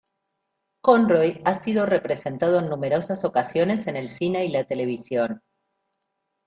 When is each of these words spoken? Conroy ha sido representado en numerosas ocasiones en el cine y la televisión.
Conroy 0.83 1.43
ha 1.45 1.53
sido 1.61 1.85
representado 1.85 2.57
en 2.57 2.69
numerosas 2.71 3.23
ocasiones 3.23 3.85
en 3.85 3.97
el 3.97 4.09
cine 4.09 4.43
y 4.45 4.49
la 4.49 4.63
televisión. 4.63 5.43